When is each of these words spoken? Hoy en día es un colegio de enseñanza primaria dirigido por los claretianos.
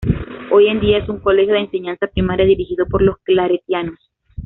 Hoy 0.51 0.65
en 0.65 0.79
día 0.79 0.97
es 0.97 1.07
un 1.09 1.19
colegio 1.19 1.53
de 1.53 1.59
enseñanza 1.59 2.07
primaria 2.07 2.43
dirigido 2.43 2.87
por 2.87 3.03
los 3.03 3.17
claretianos. 3.19 3.99